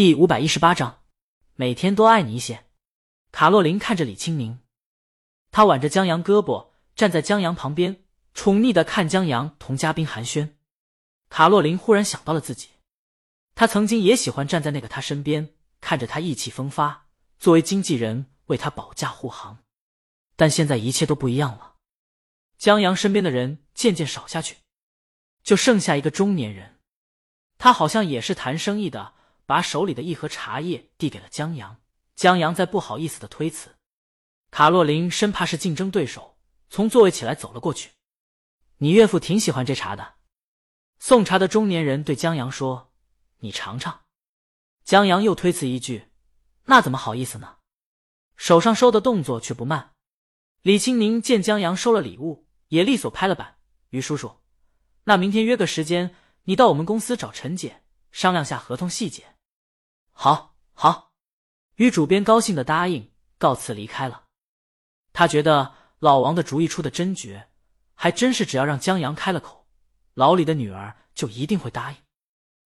[0.00, 1.02] 第五百一十八章，
[1.56, 2.64] 每天多爱你一些。
[3.32, 4.60] 卡洛琳看着李青宁，
[5.50, 8.02] 他挽着江阳胳膊，站在江阳旁边，
[8.32, 10.54] 宠溺的看江阳同嘉宾寒暄。
[11.28, 12.70] 卡洛琳忽然想到了自己，
[13.54, 15.52] 他曾经也喜欢站在那个他身边，
[15.82, 17.08] 看着他意气风发，
[17.38, 19.58] 作为经纪人为他保驾护航。
[20.34, 21.74] 但现在一切都不一样了，
[22.56, 24.56] 江阳身边的人渐渐少下去，
[25.42, 26.78] 就剩下一个中年人，
[27.58, 29.12] 他好像也是谈生意的，
[29.50, 31.80] 把手里的一盒茶叶递给了江阳。
[32.14, 33.74] 江阳在不好意思的推辞，
[34.52, 37.90] 卡洛琳生怕是竞争对手，从座位起来走了过去。
[38.76, 40.14] 你岳父挺喜欢这茶的，
[41.00, 42.92] 送茶的中年人对江阳说
[43.42, 44.02] ：“你尝尝。”
[44.86, 46.12] 江阳又推辞一句
[46.66, 47.56] ：“那怎么好意思呢？”
[48.38, 49.94] 手上收的动作却不慢。
[50.62, 53.58] 李青宁见江阳收了礼物，也利索拍了板
[53.90, 54.36] ：“于叔叔，
[55.02, 57.82] 那明天约个时间，你到我们公司找陈姐
[58.12, 59.24] 商量下合同细节。”
[60.22, 61.14] 好，好。
[61.76, 64.24] 于主编高兴的答应，告辞离开了。
[65.14, 67.48] 他觉得老王的主意出的真绝，
[67.94, 69.66] 还真是只要让江阳开了口，
[70.12, 71.96] 老李的女儿就一定会答应。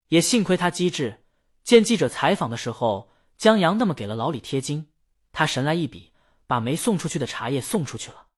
[0.07, 1.25] 也幸亏他机智，
[1.63, 4.91] 见记者采访的时候，江阳那么给了老李贴金，
[5.31, 6.11] 他神来一笔。
[6.47, 8.29] 把没送出去的茶叶送出去了，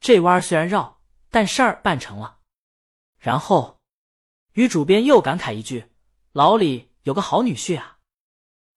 [0.00, 2.40] 这弯虽然绕，但事儿办成了。
[3.18, 3.80] 然后，
[4.54, 5.92] 于主编又感慨一句
[6.32, 7.98] ：“老李有个好女婿啊，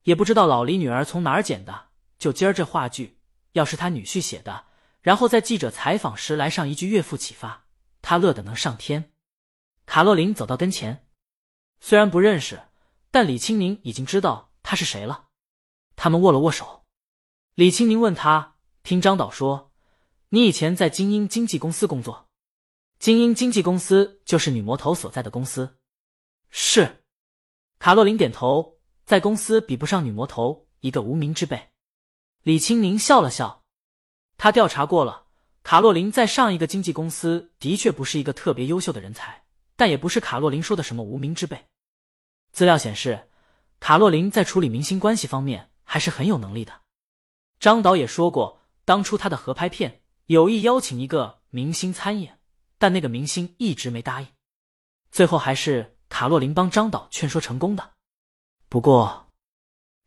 [0.05, 3.19] 也不知道老李女儿从哪儿捡的。”就今儿这话剧，
[3.51, 4.65] 要是他女婿写的，
[5.01, 7.65] 然后在记者采访时来上一句岳父启发，
[8.01, 9.11] 他乐得能上天。
[9.85, 11.05] 卡洛琳走到跟前，
[11.81, 12.63] 虽然不认识，
[13.11, 15.27] 但李青宁已经知道他是谁了。
[15.95, 16.85] 他们握了握手，
[17.53, 18.55] 李青宁问他。
[18.81, 19.71] 听张导说，
[20.29, 22.29] 你以前在精英经纪公司工作。
[22.97, 25.77] 精英经纪公司就是女魔头所在的公司。
[26.49, 27.03] 是，
[27.77, 28.74] 卡洛琳点头。
[29.05, 31.69] 在公司比不上女魔头，一个无名之辈。
[32.41, 33.63] 李青宁笑了笑，
[34.37, 35.27] 他调查过了，
[35.63, 41.67] 卡洛琳在上一个经纪公司的确不是一个特别优秀的人才，但也不是卡洛琳说的什么无名之辈。
[42.51, 43.29] 资料显示，
[43.79, 46.81] 卡洛琳在处理明星关系方面还是很有能力的。
[47.59, 48.61] 张导也说过。
[48.85, 52.39] 当初他的合拍片有意邀请一个明星参演，
[52.77, 54.27] 但那个明星一直没答应，
[55.11, 57.94] 最后还是卡洛琳帮张导劝说成功的。
[58.69, 59.31] 不过，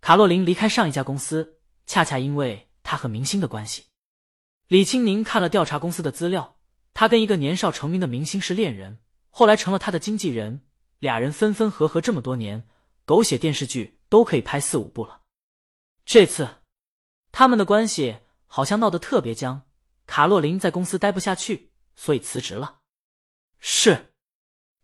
[0.00, 3.84] 卡洛琳离开上一家公司，恰恰因为他和明星的关系。
[4.66, 6.58] 李青宁看了调查公司的资料，
[6.94, 10.66] 他跟一个年少成名的明星是恋人，后来成了他的经纪人，
[10.98, 12.68] 俩人分分合合这么多年，
[13.04, 15.22] 狗血电视剧都可以拍四五部了。
[16.04, 16.48] 这次，
[17.32, 18.18] 他们的关系。
[18.50, 19.68] 好像闹得特别僵，
[20.06, 22.78] 卡洛琳在公司待不下去，所以辞职了。
[23.58, 24.14] 是，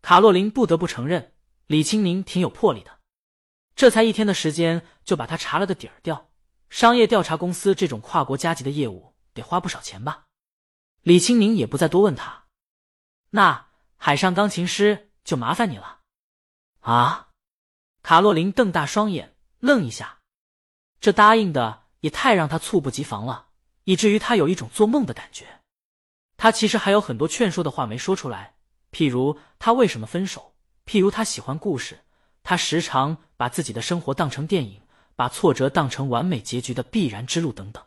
[0.03, 1.33] 卡洛琳不得不承认，
[1.65, 2.99] 李青宁挺有魄力的。
[3.75, 6.29] 这才一天的时间，就把他查了个底儿掉。
[6.69, 10.25] 商业调查公司这种跨国加级的业务，得花不少钱吧？
[11.03, 12.45] 李青宁也不再多问他。
[13.31, 15.99] 那海上钢琴师就麻烦你了。
[16.79, 17.29] 啊！
[18.01, 20.19] 卡洛琳瞪大双眼，愣一下，
[21.01, 23.49] 这答应的也太让他猝不及防了。
[23.83, 25.61] 以至于他有一种做梦的感觉。
[26.37, 28.55] 他其实还有很多劝说的话没说出来，
[28.91, 30.55] 譬如他为什么分手，
[30.85, 32.04] 譬如他喜欢故事，
[32.45, 34.83] 他时常把自己的生活当成电影，
[35.15, 37.83] 把挫折当成完美结局的必然之路等等。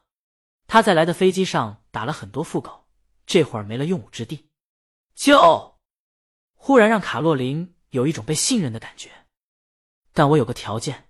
[0.67, 2.89] 他在来的飞机上打了很多副稿，
[3.25, 4.49] 这会儿没了用武之地，
[5.15, 5.79] 就
[6.55, 9.27] 忽然让卡洛琳有一种被信任的感觉。
[10.13, 11.09] 但我有个条件，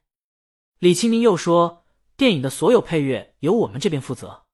[0.79, 1.87] 李清明又说，
[2.19, 4.45] 电影的所有配乐由我们这边负责。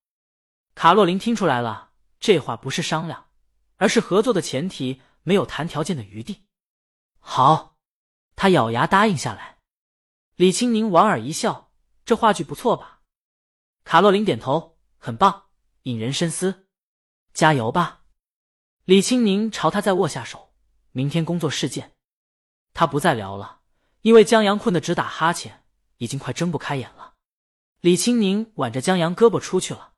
[0.77, 1.91] 卡洛琳听出来了，
[2.21, 3.27] 这话不是商量，
[3.75, 6.45] 而是合作的前提，没有谈条件的余地。
[7.19, 7.74] 好，
[8.37, 9.59] 他咬牙答应下来。
[10.37, 11.73] 李青宁莞尔一笑
[12.05, 13.03] ：“这话剧不错吧？”
[13.85, 15.45] 卡洛琳点头：“很棒，
[15.83, 16.69] 引人深思。”
[17.33, 18.05] 加油吧！
[18.85, 20.55] 李青宁朝他再握下手。
[20.93, 21.93] 明天工作事件。
[22.73, 23.61] 他不再聊了，
[24.03, 25.65] 因为江阳困得直打哈欠，
[25.99, 27.15] 已经快睁不开眼了。
[27.81, 29.95] 李青宁挽着江阳胳膊出去了。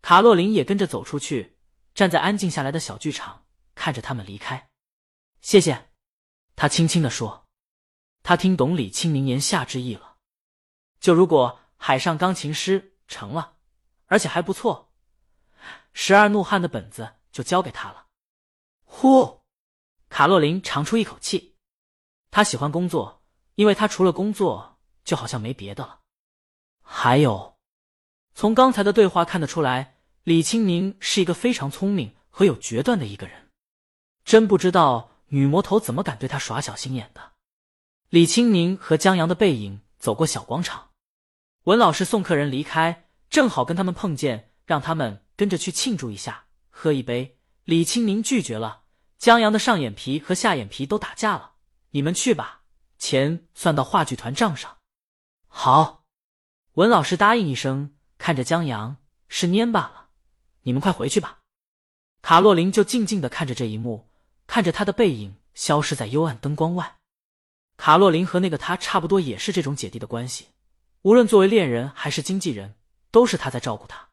[0.00, 1.58] 卡洛琳也跟着走出去，
[1.94, 3.44] 站在安静下来的小剧场，
[3.74, 4.70] 看着他们离开。
[5.40, 5.90] 谢谢，
[6.56, 7.41] 他轻轻的说。
[8.22, 10.16] 他听懂李青明言下之意了。
[11.00, 13.54] 就如果海上钢琴师成了，
[14.06, 14.92] 而且还不错，
[15.92, 18.06] 十二怒汉的本子就交给他了。
[18.84, 19.42] 呼，
[20.08, 21.56] 卡洛琳长出一口气。
[22.30, 23.22] 他喜欢工作，
[23.56, 26.00] 因为他除了工作，就好像没别的了。
[26.82, 27.58] 还有。
[28.34, 33.50] 从刚才的对话看得出来，李青宁是一个非常聪明和有决断的一个人。
[34.24, 37.31] 真不知道女魔头怎么敢对他耍小心眼的。
[38.12, 40.90] 李青宁和江阳的背影走过小广场。
[41.62, 47.38] 文老师送客人离开，正好跟他们碰见，让他们跟着去庆祝一下，喝一杯。
[47.64, 48.82] 李清宁拒绝了，
[49.16, 51.52] 江阳的上眼皮和下眼皮都打架了，
[51.92, 52.64] 你们去吧，
[52.98, 54.76] 钱算到话剧团账上。
[55.48, 56.04] 好，
[56.74, 60.08] 文老师答应一声，看着江阳，是蔫罢了，
[60.64, 61.38] 你们快回去吧。
[62.20, 64.10] 卡洛琳就静静的看着这一幕，
[64.46, 66.98] 看着他的背影消失在幽暗灯光外。
[67.82, 70.46] 卡洛琳和那个他差不多，也是这种姐弟的关系。
[71.00, 72.76] 无论作为恋人还是经纪人，
[73.10, 74.08] 都是他在照顾他。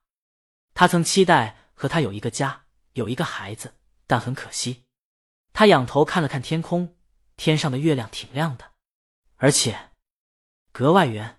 [0.73, 2.63] 他曾期待和他有一个家，
[2.93, 3.75] 有一个孩子，
[4.07, 4.85] 但很可惜。
[5.53, 6.95] 他仰头看了看天空，
[7.37, 8.71] 天上的月亮挺亮的，
[9.35, 9.91] 而且
[10.71, 11.37] 格外圆。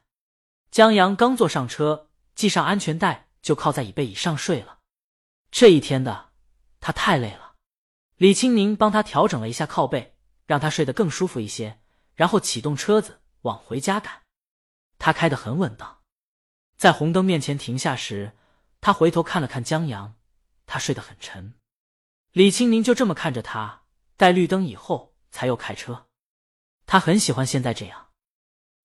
[0.70, 4.78] 江阳刚坐上车，系上安全带，就靠在椅背椅上睡了。
[5.50, 6.28] 这一天的
[6.78, 7.56] 他太累了，
[8.18, 10.14] 李青宁帮他调整了一下靠背，
[10.46, 11.80] 让他睡得更舒服一些，
[12.14, 14.22] 然后启动车子往回家赶。
[14.98, 16.00] 他开得很稳当，
[16.76, 18.36] 在红灯面前停下时，
[18.80, 20.16] 他回头看了看江阳，
[20.66, 21.54] 他睡得很沉。
[22.32, 23.82] 李青宁就这么看着他，
[24.16, 26.06] 待绿灯以后才又开车。
[26.86, 28.08] 他很喜欢现在这样，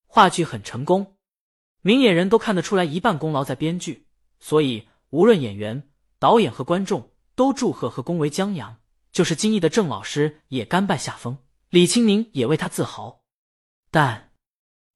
[0.07, 1.17] 话剧很成功，
[1.81, 4.07] 明眼人都看得出来，一半功劳在编剧，
[4.39, 8.77] 所以无论演员、导演和观众都祝贺和恭维江阳。
[9.11, 11.37] 就是金艺的郑老师也甘拜下风，
[11.75, 13.25] 李青宁也为他自豪，
[13.91, 14.31] 但。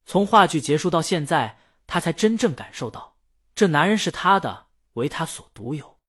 [0.06, 3.18] 从话剧结束到现在，他才真正感受到，
[3.54, 6.00] 这男人是他的，为他所独有。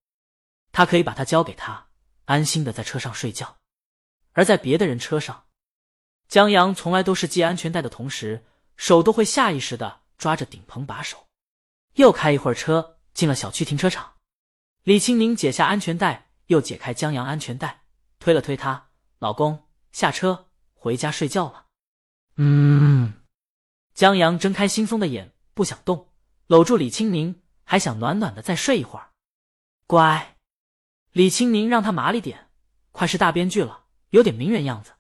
[0.71, 1.89] 他可以把他交给他，
[2.27, 3.59] 安心的在车上睡觉。
[4.31, 5.47] 而在别的人车上，
[6.29, 8.47] 江阳从来都是系安全带的同时，
[8.77, 11.27] 手都会下意识的抓着顶棚把手。
[11.95, 14.13] 又开一会儿车，进了小区停车场。
[14.85, 17.83] 李青宁解下安全带，又解开江阳安全带，
[18.21, 20.47] 推了推他：“老公，下车，
[20.81, 21.67] 回家睡觉了。”
[22.37, 23.13] 嗯。
[23.93, 26.09] 江阳睁开惺忪的眼，不想动，
[26.47, 29.11] 搂住李青宁，还想暖暖的再睡一会儿。
[29.87, 30.39] 乖，
[31.13, 32.49] 李青宁让他麻利点，
[32.93, 34.93] 快是大编剧了，有点名人样子。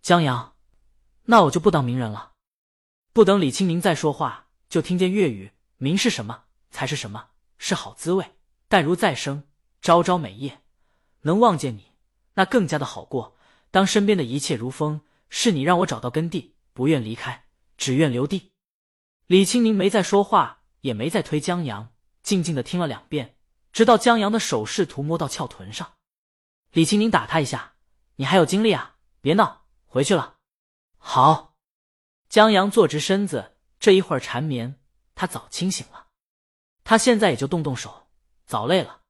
[0.00, 0.54] 江阳，
[1.24, 2.32] 那我就不当名人了。
[3.12, 8.36] 不等李青宁再说话，就听见粤语：“名是什么，才是什么，是好滋味。
[8.68, 9.46] 但如再生，
[9.82, 10.62] 朝朝每夜，
[11.22, 11.92] 能望见你，
[12.34, 13.36] 那更加的好过。
[13.72, 17.46] 当身边的一切如风，是你让我找到根蒂，不愿离开。”
[17.78, 18.52] 只愿留地。
[19.26, 21.92] 李青宁没再说话，也没再推江阳，
[22.22, 23.36] 静静的听了两遍，
[23.72, 25.94] 直到江阳的手试图摸到翘臀上。
[26.70, 27.74] 李青宁打他一下
[28.16, 28.98] ：“你还有精力啊？
[29.20, 30.36] 别闹，回去了。”
[30.96, 31.56] 好。
[32.28, 34.78] 江阳坐直身子，这一会儿缠绵，
[35.16, 36.06] 他早清醒了。
[36.84, 38.06] 他现在也就动动手，
[38.46, 39.00] 早累了。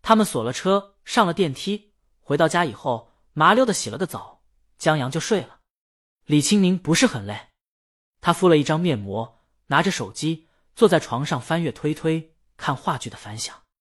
[0.00, 3.09] 他们锁了车，上了电梯，回到家以后，
[3.40, 4.42] 麻溜的洗了个澡，
[4.76, 5.60] 江阳就睡了。
[6.26, 7.48] 李青宁不是很累。
[8.20, 10.46] 他敷了一张面膜，拿着手机
[10.76, 13.62] 坐在床上翻阅推推，看话剧的反响。